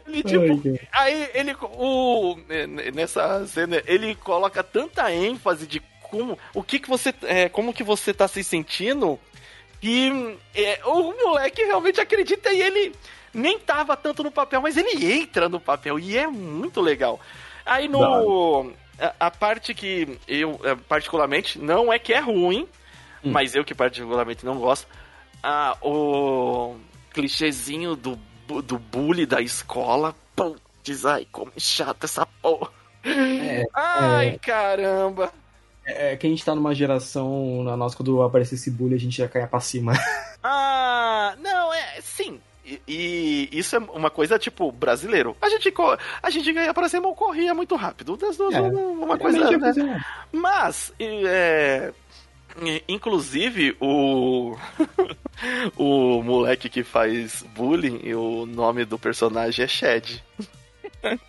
[0.06, 2.36] E, tipo, aí ele, o,
[2.94, 7.82] nessa cena, ele coloca tanta ênfase de como, o que que você, é, como que
[7.82, 9.18] você tá se sentindo,
[9.80, 12.92] que é, o moleque realmente acredita e ele
[13.32, 17.20] nem tava tanto no papel, mas ele entra no papel e é muito legal.
[17.64, 22.68] Aí no, a, a parte que eu, é, particularmente, não é que é ruim,
[23.24, 23.30] hum.
[23.30, 24.86] mas eu que particularmente não gosto.
[25.42, 26.76] Ah, o
[27.12, 28.18] clichêzinho do,
[28.62, 30.14] do bully da escola.
[30.36, 32.70] Putz, ai, como é chato essa porra.
[33.04, 34.38] É, ai, é...
[34.38, 35.32] caramba.
[35.84, 39.00] É, é que a gente tá numa geração, na nossa, quando aparecer esse bullying, a
[39.00, 39.92] gente já caia pra cima.
[40.42, 42.40] Ah, não, é, sim.
[42.64, 45.36] E, e isso é uma coisa, tipo, brasileiro.
[45.38, 45.70] A gente,
[46.22, 48.16] a gente ganha pra cima ou corria muito rápido.
[48.16, 49.58] Das duas, é, uma coisa.
[49.58, 50.04] Né?
[50.32, 51.92] Mas, é,
[52.88, 54.56] Inclusive, o.
[55.76, 60.22] o moleque que faz bullying, o nome do personagem é Shed.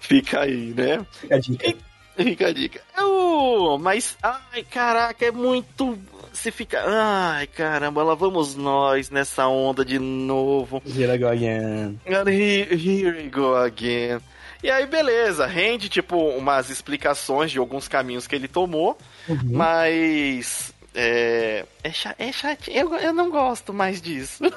[0.00, 1.04] Fica aí, né?
[1.12, 1.74] Fica a dica.
[2.16, 2.80] Fica a dica.
[2.98, 5.98] Uh, mas, ai, caraca, é muito.
[6.32, 6.82] Você fica.
[6.86, 10.82] Ai, caramba, lá vamos nós nessa onda de novo.
[10.86, 12.00] Here I go again.
[12.06, 14.20] Here, here we go again.
[14.62, 18.96] E aí, beleza, rende, tipo, umas explicações de alguns caminhos que ele tomou,
[19.28, 19.38] uhum.
[19.50, 22.70] mas é, é, é chato.
[22.70, 24.42] Eu, eu não gosto mais disso.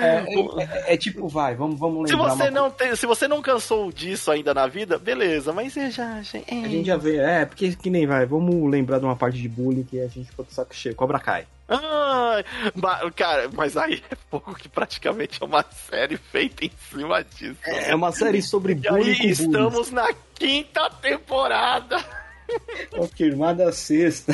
[0.00, 2.30] É, é, é, é, tipo, vai, vamos, vamos lembrar.
[2.30, 5.90] Se você, não tem, se você não cansou disso ainda na vida, beleza, mas é
[5.90, 6.22] já.
[6.22, 6.44] já é.
[6.64, 9.48] A gente já vê, é, porque que nem vai, vamos lembrar de uma parte de
[9.48, 10.94] bullying que a gente ficou do saco cheio.
[10.94, 11.46] Cobra cai.
[11.68, 12.40] Ah,
[13.16, 17.58] cara, mas aí é pouco que praticamente é uma série feita em cima disso.
[17.64, 19.10] É uma série sobre bullying.
[19.10, 21.98] E aí estamos na quinta temporada.
[22.90, 24.32] Confirmada a sexta.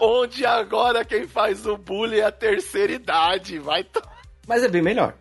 [0.00, 3.58] Onde agora quem faz o bullying é a terceira idade.
[3.58, 3.84] Vai.
[4.46, 5.14] Mas é bem melhor.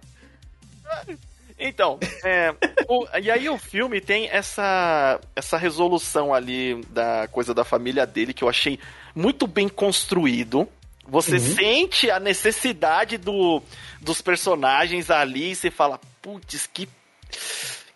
[1.57, 2.55] Então, é,
[2.87, 8.33] o, e aí o filme tem essa, essa resolução ali da coisa da família dele
[8.33, 8.79] que eu achei
[9.13, 10.67] muito bem construído.
[11.05, 11.55] Você uhum.
[11.55, 13.61] sente a necessidade do,
[13.99, 16.87] dos personagens ali e você fala, putz, que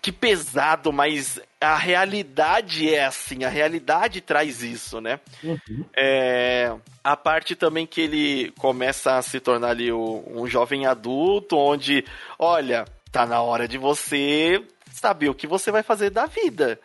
[0.03, 5.17] que pesado, mas a realidade é assim, a realidade traz isso, né?
[5.41, 5.85] Uhum.
[5.95, 12.03] É, a parte também que ele começa a se tornar ali um jovem adulto, onde,
[12.37, 14.61] olha, tá na hora de você
[14.91, 16.77] saber o que você vai fazer da vida.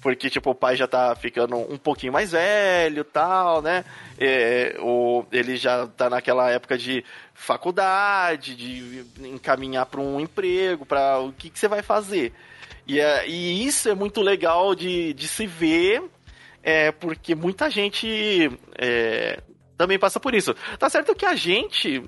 [0.00, 3.84] Porque, tipo, o pai já tá ficando um pouquinho mais velho tal, né?
[4.18, 7.04] É, o, ele já tá naquela época de
[7.34, 12.32] faculdade, de encaminhar para um emprego, para o que, que você vai fazer.
[12.86, 16.02] E, é, e isso é muito legal de, de se ver,
[16.62, 19.40] é, porque muita gente é,
[19.82, 20.54] também passa por isso.
[20.78, 22.02] Tá certo que a gente,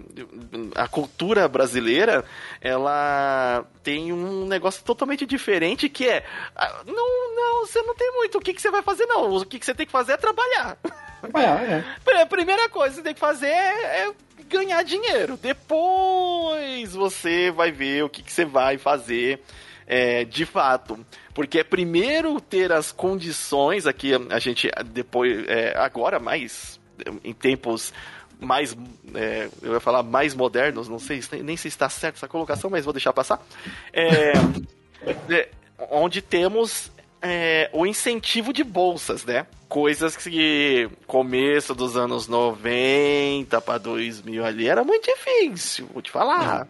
[0.74, 2.24] a cultura brasileira,
[2.60, 8.38] ela tem um negócio totalmente diferente que é ah, não, não, você não tem muito.
[8.38, 9.36] O que, que você vai fazer, não?
[9.36, 10.76] O que, que você tem que fazer é trabalhar.
[11.20, 11.84] Trabalhar, é.
[12.22, 14.12] A primeira coisa que você tem que fazer é
[14.48, 15.36] ganhar dinheiro.
[15.36, 19.42] Depois você vai ver o que, que você vai fazer
[19.86, 21.04] é, de fato.
[21.32, 26.80] Porque é primeiro ter as condições aqui, a gente depois, é, agora mais,
[27.22, 27.92] em tempos
[28.40, 28.76] mais,
[29.14, 32.84] é, eu ia falar mais modernos, não sei, nem se está certo essa colocação, mas
[32.84, 33.40] vou deixar passar.
[33.92, 34.32] É,
[35.30, 35.48] é,
[35.90, 36.90] onde temos
[37.22, 39.46] é, o incentivo de bolsas, né?
[39.68, 46.68] Coisas que começo dos anos 90 para 2000 ali era muito difícil, vou te falar.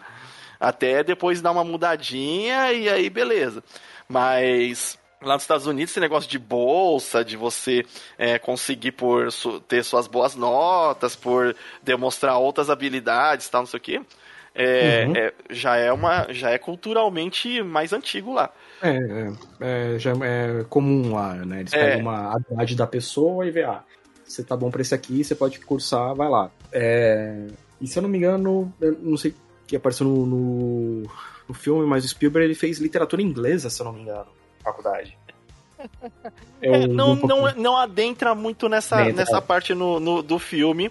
[0.65, 3.63] Até depois dar uma mudadinha e aí beleza.
[4.09, 7.85] Mas lá nos Estados Unidos esse negócio de bolsa, de você
[8.19, 13.79] é, conseguir por su ter suas boas notas, por demonstrar outras habilidades, tal, não sei
[13.79, 14.01] o quê,
[14.55, 15.17] é, uhum.
[15.17, 18.53] é, já é uma, já é culturalmente mais antigo lá.
[18.83, 21.61] É, é, é já é comum lá, né?
[21.61, 23.83] Eles pegam uma habilidade da pessoa e vê, ah,
[24.25, 26.51] você tá bom pra esse aqui, você pode cursar, vai lá.
[27.81, 29.35] e se eu não me engano, eu não sei
[29.75, 31.11] que apareceu no, no,
[31.49, 34.27] no, filme, mas o Spielberg ele fez literatura inglesa, se eu não me engano,
[34.59, 35.19] na faculdade.
[36.63, 40.91] É, não, um não, não adentra muito nessa, nessa parte no, no, do filme.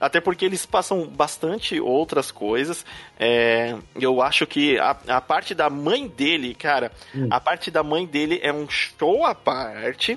[0.00, 2.86] Até porque eles passam bastante outras coisas.
[3.18, 7.26] É, eu acho que a, a parte da mãe dele, cara, hum.
[7.30, 10.16] a parte da mãe dele é um show à parte.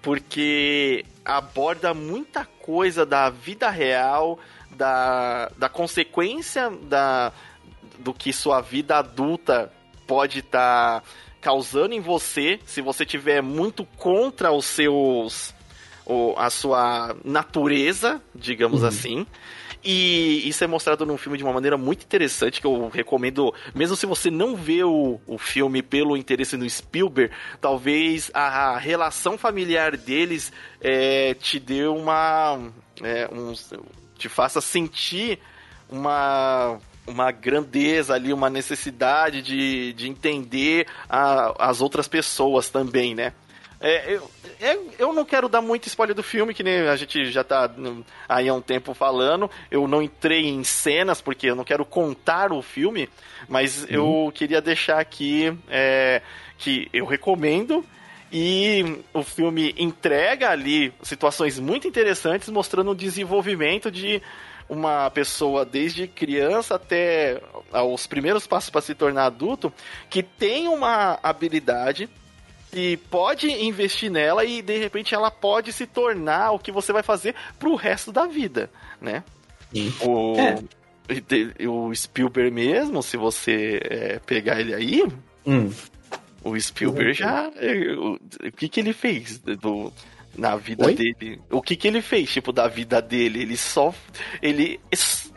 [0.00, 4.40] Porque aborda muita coisa da vida real,
[4.76, 7.32] da, da consequência da,
[7.98, 9.72] do que sua vida adulta
[10.06, 11.06] pode estar tá
[11.40, 15.54] causando em você se você tiver muito contra os seus
[16.06, 18.88] o, a sua natureza, digamos uhum.
[18.88, 19.26] assim.
[19.84, 23.96] E isso é mostrado num filme de uma maneira muito interessante que eu recomendo, mesmo
[23.96, 29.96] se você não vê o, o filme pelo interesse no Spielberg, talvez a relação familiar
[29.96, 32.70] deles é, te dê uma.
[33.02, 33.52] É, um,
[34.22, 35.38] te faça sentir
[35.88, 43.32] uma uma grandeza ali, uma necessidade de, de entender a, as outras pessoas também, né?
[43.80, 44.20] É,
[44.60, 47.68] eu, eu não quero dar muito spoiler do filme, que nem a gente já tá
[48.28, 49.50] aí há um tempo falando.
[49.68, 53.08] Eu não entrei em cenas, porque eu não quero contar o filme,
[53.48, 53.88] mas uhum.
[54.26, 56.22] eu queria deixar aqui é,
[56.56, 57.84] que eu recomendo
[58.32, 64.22] E o filme entrega ali situações muito interessantes, mostrando o desenvolvimento de
[64.68, 67.42] uma pessoa desde criança até
[67.72, 69.70] os primeiros passos para se tornar adulto,
[70.08, 72.08] que tem uma habilidade
[72.72, 77.02] e pode investir nela e de repente ela pode se tornar o que você vai
[77.02, 79.22] fazer pro resto da vida, né?
[80.00, 81.66] O, é.
[81.66, 85.02] o Spielberg mesmo, se você é, pegar ele aí,
[85.46, 85.70] hum.
[86.44, 87.50] O Spielberg já.
[87.56, 88.18] É, o,
[88.56, 89.92] que, que ele fez do,
[90.36, 90.94] na vida Oi?
[90.94, 91.40] dele?
[91.50, 93.42] O que, que ele fez, tipo, da vida dele?
[93.42, 93.94] Ele só.
[94.40, 94.80] Ele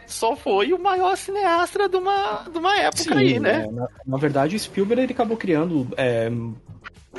[0.08, 3.65] só foi o maior cineasta de uma, de uma época Sim, aí, né?
[3.68, 6.32] É, na, na, verdade, o Spielberg ele acabou criando é,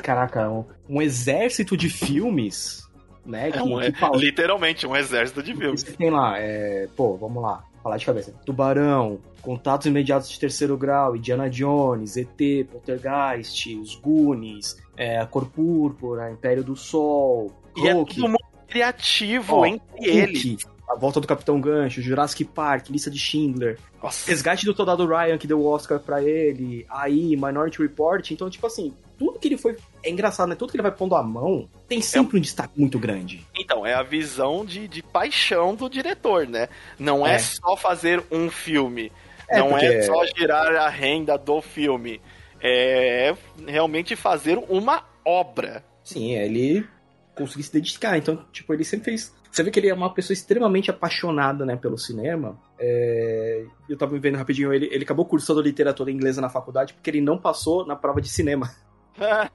[0.01, 2.87] caraca, um, um exército de filmes
[3.27, 3.51] né?
[3.51, 4.17] Que, é um, que.
[4.17, 5.81] Literalmente, um exército de filmes.
[5.81, 6.87] Você tem lá, é...
[6.95, 8.33] pô, vamos lá, falar de cabeça.
[8.45, 15.45] Tubarão, Contatos Imediatos de Terceiro Grau, Indiana Jones, ET, Poltergeist, Os Goonies, é, A Cor
[15.45, 20.65] Púrpura, Império do Sol, e é todo mundo criativo entre eles.
[20.89, 24.29] A Volta do Capitão Gancho, Jurassic Park, Lista de Schindler, Nossa.
[24.31, 28.31] Resgate do Soldado Ryan, que deu o Oscar pra ele, aí, Minority Report.
[28.31, 29.75] Então, tipo assim, tudo que ele foi.
[30.01, 30.55] É engraçado, né?
[30.55, 32.39] Tudo que ele vai pondo a mão tem sempre é...
[32.39, 33.45] um destaque muito grande.
[33.53, 36.69] Então, é a visão de, de paixão do diretor, né?
[36.97, 39.11] Não é, é só fazer um filme.
[39.49, 39.85] É, não porque...
[39.85, 42.21] é só girar a renda do filme.
[42.61, 45.83] É realmente fazer uma obra.
[46.03, 46.87] Sim, ele
[47.35, 48.17] conseguir se dedicar.
[48.17, 49.33] Então, tipo, ele sempre fez.
[49.51, 52.59] Você vê que ele é uma pessoa extremamente apaixonada, né, pelo cinema.
[52.79, 53.65] É...
[53.87, 57.37] Eu tava vendo rapidinho, ele, ele acabou cursando literatura inglesa na faculdade porque ele não
[57.37, 58.71] passou na prova de cinema.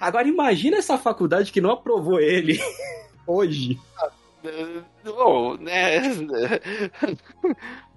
[0.00, 2.58] Agora imagina essa faculdade que não aprovou ele
[3.26, 3.78] hoje.
[5.06, 6.02] Oh, né?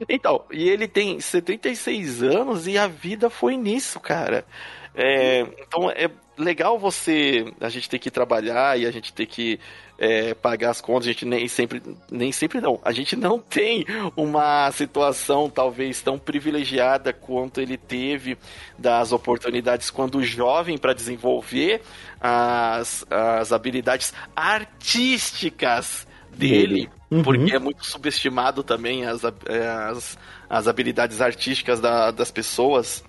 [0.09, 4.45] Então, e ele tem 76 anos e a vida foi nisso, cara.
[4.93, 7.45] É, então é legal você.
[7.59, 9.59] A gente ter que trabalhar e a gente ter que
[9.97, 12.79] é, pagar as contas, a gente nem sempre, nem sempre não.
[12.83, 18.37] A gente não tem uma situação talvez tão privilegiada quanto ele teve
[18.77, 21.81] das oportunidades quando jovem para desenvolver
[22.19, 26.89] as, as habilidades artísticas dele.
[27.09, 27.23] Uhum.
[27.23, 30.17] Porque é muito subestimado também as, as,
[30.49, 33.03] as habilidades artísticas da, das pessoas.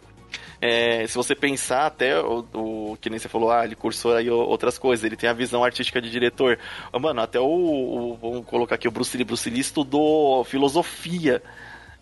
[0.60, 4.30] É, se você pensar até o, o, que nem você falou, ah, ele cursou aí
[4.30, 6.58] outras coisas, ele tem a visão artística de diretor.
[6.98, 11.42] Mano, até o, o vamos colocar aqui, o Bruce Lee, Bruce Lee estudou filosofia.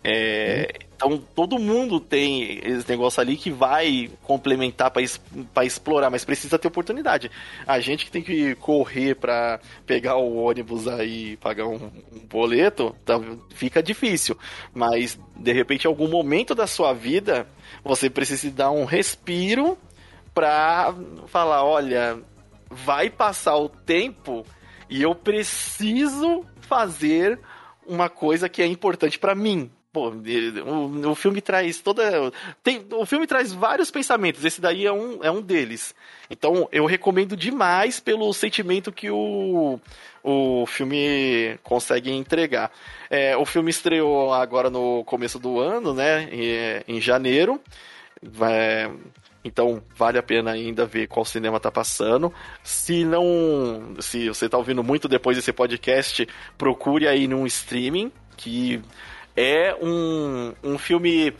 [0.03, 6.57] É, então todo mundo tem esse negócio ali que vai complementar para explorar, mas precisa
[6.57, 7.29] ter oportunidade.
[7.65, 12.19] A gente que tem que correr para pegar o ônibus aí e pagar um, um
[12.29, 13.19] boleto, tá,
[13.53, 14.37] fica difícil.
[14.73, 17.47] Mas de repente, em algum momento da sua vida,
[17.83, 19.77] você precisa dar um respiro
[20.33, 20.93] para
[21.27, 22.21] falar: olha,
[22.69, 24.45] vai passar o tempo
[24.89, 27.39] e eu preciso fazer
[27.85, 29.69] uma coisa que é importante para mim.
[29.95, 32.29] Pô, o, o filme traz toda.
[32.61, 35.95] Tem, o filme traz vários pensamentos, esse daí é um, é um deles.
[36.29, 39.79] Então eu recomendo demais pelo sentimento que o,
[40.21, 42.73] o filme consegue entregar.
[43.09, 46.27] É, o filme estreou agora no começo do ano, né?
[46.29, 47.61] Em, em janeiro.
[48.21, 48.91] Vai,
[49.45, 52.33] então vale a pena ainda ver qual cinema tá passando.
[52.61, 53.95] Se não.
[54.01, 56.27] Se você tá ouvindo muito depois desse podcast,
[56.57, 58.81] procure aí num streaming que
[59.35, 61.33] é um, um filme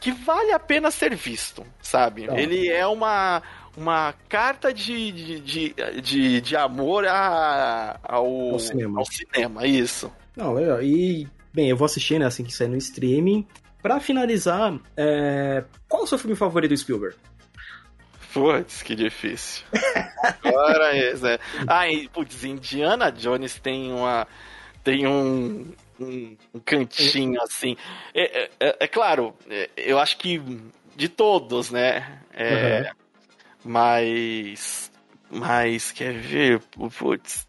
[0.00, 2.26] que vale a pena ser visto, sabe?
[2.26, 2.38] Tá.
[2.38, 3.42] Ele é uma,
[3.76, 9.00] uma carta de, de, de, de, de amor a, ao, ao, cinema.
[9.00, 10.12] ao cinema, isso.
[10.36, 10.82] Não, legal.
[10.82, 13.46] E, bem, eu vou assistir, né, assim que sair no streaming.
[13.82, 15.64] Pra finalizar, é...
[15.88, 17.16] qual é o seu filme favorito do Spielberg?
[18.32, 19.64] Putz, que difícil.
[20.42, 21.38] Agora é, né?
[21.68, 24.26] Ah, e, putz, Indiana Jones tem uma.
[24.82, 27.76] Tem um, um, um cantinho assim.
[28.14, 30.40] É, é, é, claro, é, eu acho que
[30.96, 32.20] de todos, né?
[32.32, 32.90] É, uhum.
[33.64, 34.92] Mas.
[35.30, 36.60] Mas, quer ver?
[36.60, 37.46] Putz.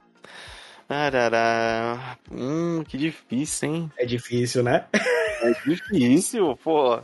[0.87, 2.17] Arará.
[2.31, 3.91] Hum, que difícil, hein?
[3.97, 4.85] É difícil, né?
[5.41, 6.99] É difícil, pô.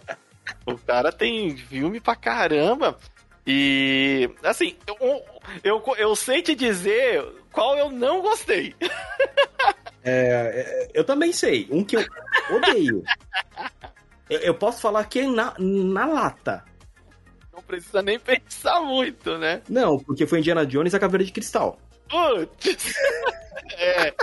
[0.66, 2.98] O cara tem filme pra caramba.
[3.46, 5.24] E, assim, eu,
[5.64, 8.76] eu, eu sei te dizer qual eu não gostei.
[10.04, 11.68] É, é, eu também sei.
[11.72, 12.06] Um que eu
[12.56, 13.04] odeio.
[14.30, 16.64] eu, eu posso falar que é na, na lata.
[17.54, 19.62] Não precisa nem pensar muito, né?
[19.70, 21.78] Não, porque foi Indiana Jones e a Caveira de Cristal.
[22.10, 22.94] Putz!
[23.78, 24.14] é.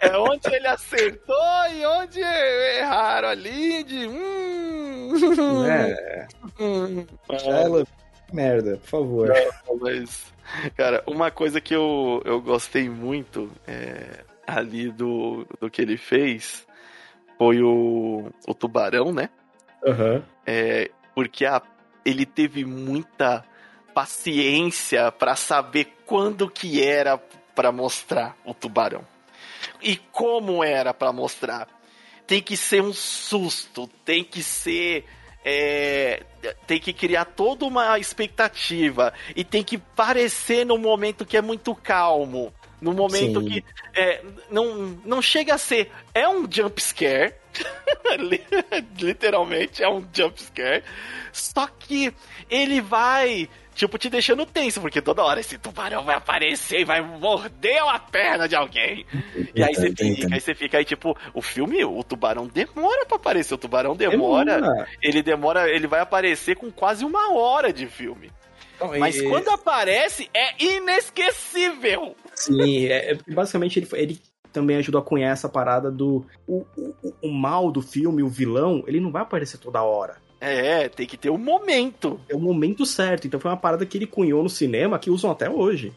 [0.00, 1.36] É onde ele acertou
[1.74, 4.06] e onde erraram ali de.
[4.06, 6.28] Hum, é.
[6.60, 7.84] Hum, é.
[8.32, 9.28] Merda, por favor.
[9.28, 10.32] Não, mas,
[10.76, 16.66] cara, uma coisa que eu, eu gostei muito é, ali do, do que ele fez
[17.36, 19.28] foi o, o Tubarão, né?
[19.84, 20.22] Uhum.
[20.46, 21.62] É, porque a,
[22.04, 23.44] ele teve muita
[23.94, 27.18] paciência para saber quando que era
[27.54, 29.04] para mostrar o tubarão
[29.82, 31.68] e como era para mostrar.
[32.26, 35.04] Tem que ser um susto, tem que ser
[35.44, 36.22] é,
[36.66, 41.74] tem que criar toda uma expectativa e tem que parecer num momento que é muito
[41.74, 42.52] calmo.
[42.80, 43.48] No momento Sim.
[43.48, 43.64] que
[43.94, 45.90] é, não, não chega a ser.
[46.14, 47.34] É um jump scare.
[49.00, 50.84] Literalmente é um jump scare.
[51.32, 52.12] Só que
[52.48, 53.48] ele vai
[53.78, 57.98] tipo, te deixando tenso, porque toda hora esse tubarão vai aparecer e vai morder a
[57.98, 59.06] perna de alguém.
[59.54, 63.16] E aí você fica, aí você fica aí, tipo, o filme, o tubarão demora para
[63.16, 67.86] aparecer, o tubarão demora, demora, ele demora, ele vai aparecer com quase uma hora de
[67.86, 68.32] filme.
[68.98, 72.16] Mas quando aparece, é inesquecível.
[72.38, 74.20] Sim, é, é, basicamente ele, ele
[74.52, 76.24] também ajudou a cunhar essa parada do.
[76.46, 80.16] O, o, o mal do filme, o vilão, ele não vai aparecer toda hora.
[80.40, 82.20] É, tem que ter o um momento.
[82.28, 83.26] É o momento certo.
[83.26, 85.92] Então foi uma parada que ele cunhou no cinema que usam até hoje.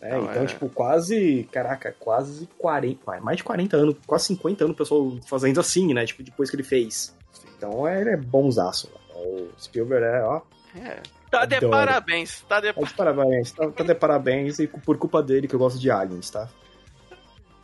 [0.00, 0.46] É, não, então, é...
[0.46, 1.48] tipo, quase.
[1.50, 3.20] Caraca, quase 40.
[3.20, 6.06] Mais de 40 anos, quase 50 anos o pessoal fazendo assim, né?
[6.06, 7.16] Tipo, depois que ele fez.
[7.56, 8.88] Então ele é bonzaço.
[9.14, 10.40] O Spielberg é, ó.
[10.76, 11.02] É.
[11.32, 13.52] Tá de parabéns, tá de, tá de parabéns.
[13.52, 16.46] Tá, tá de parabéns e por culpa dele que eu gosto de aliens, tá?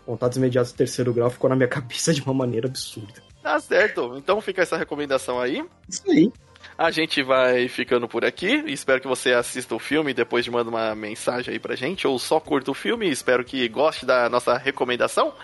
[0.07, 3.23] Contatos imediatos terceiro grau ficou na minha cabeça de uma maneira absurda.
[3.43, 4.17] Tá certo.
[4.17, 5.63] Então fica essa recomendação aí.
[5.87, 6.33] Isso aí.
[6.79, 8.65] A gente vai ficando por aqui.
[8.69, 12.07] Espero que você assista o filme e depois manda uma mensagem aí pra gente.
[12.07, 13.11] Ou só curta o filme.
[13.11, 15.35] Espero que goste da nossa recomendação.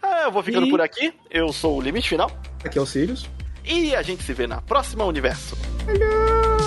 [0.00, 0.70] Ah, eu vou ficando e...
[0.70, 1.12] por aqui.
[1.28, 2.30] Eu sou o Limite Final.
[2.64, 3.28] Aqui é o Sirius.
[3.64, 5.58] E a gente se vê na próxima Universo.
[5.88, 6.57] Hello.